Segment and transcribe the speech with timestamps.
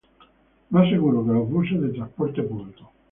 [0.71, 2.91] Más seguro que los buses de transporte público.